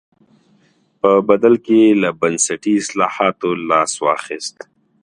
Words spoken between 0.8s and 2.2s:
په بدل کې یې له